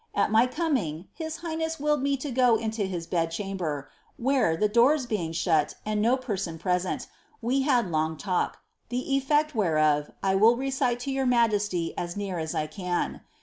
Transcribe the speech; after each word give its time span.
A< 0.15 0.27
my 0.29 0.47
coming, 0.47 1.09
bis 1.19 1.37
highness 1.37 1.79
willed 1.79 2.01
me 2.01 2.17
10 2.17 2.33
go 2.33 2.55
into 2.55 2.85
his 2.85 3.05
bed 3.05 3.29
cliamber, 3.29 3.85
wbeie, 4.19 4.59
the 4.59 4.67
doors 4.67 5.05
being 5.05 5.31
shut 5.31 5.75
and 5.85 6.01
no 6.01 6.17
per^n 6.17 6.57
present, 6.59 7.05
we 7.39 7.61
had 7.61 7.91
long 7.91 8.17
talk, 8.17 8.57
die 8.89 9.05
elfect 9.07 9.51
wbereof 9.51 10.11
I 10.23 10.33
will 10.33 10.55
cecile 10.57 10.97
to 11.01 11.11
yom 11.11 11.29
majesty 11.29 11.95
as 11.99 12.17
near 12.17 12.39
as 12.39 12.55
1 12.55 12.69
can. 12.69 13.21